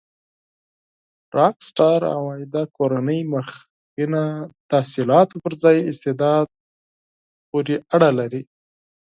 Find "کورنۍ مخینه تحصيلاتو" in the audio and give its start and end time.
2.77-5.35